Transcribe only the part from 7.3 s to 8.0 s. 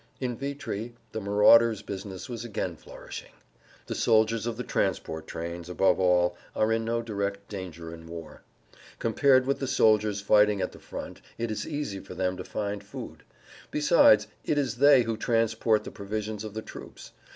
danger